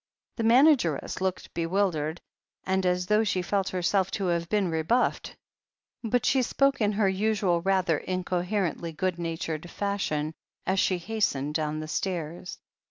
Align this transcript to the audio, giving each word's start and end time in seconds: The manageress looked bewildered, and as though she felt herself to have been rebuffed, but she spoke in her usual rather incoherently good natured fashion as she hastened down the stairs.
The 0.37 0.43
manageress 0.43 1.21
looked 1.21 1.53
bewildered, 1.53 2.21
and 2.63 2.87
as 2.87 3.05
though 3.05 3.23
she 3.23 3.43
felt 3.43 3.69
herself 3.69 4.09
to 4.17 4.25
have 4.33 4.49
been 4.49 4.71
rebuffed, 4.71 5.35
but 6.03 6.25
she 6.25 6.41
spoke 6.41 6.81
in 6.81 6.93
her 6.93 7.07
usual 7.07 7.61
rather 7.61 7.99
incoherently 7.99 8.93
good 8.93 9.19
natured 9.19 9.69
fashion 9.69 10.33
as 10.65 10.79
she 10.79 10.97
hastened 10.97 11.53
down 11.53 11.81
the 11.81 11.87
stairs. 11.87 12.57